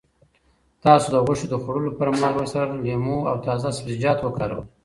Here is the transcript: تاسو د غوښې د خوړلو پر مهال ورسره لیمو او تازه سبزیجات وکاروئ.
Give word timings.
تاسو 0.83 1.07
د 1.11 1.15
غوښې 1.25 1.47
د 1.49 1.55
خوړلو 1.61 1.91
پر 1.99 2.07
مهال 2.17 2.33
ورسره 2.35 2.79
لیمو 2.83 3.17
او 3.29 3.35
تازه 3.45 3.69
سبزیجات 3.77 4.19
وکاروئ. 4.21 4.65